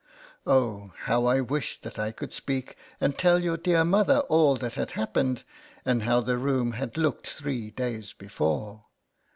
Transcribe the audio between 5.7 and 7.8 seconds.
and how the room had looked three